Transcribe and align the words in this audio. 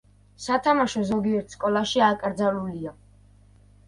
სათამაშო 0.43 1.03
ზოგიერთ 1.09 1.53
სკოლაში 1.55 2.01
აკრძალულია. 2.05 2.95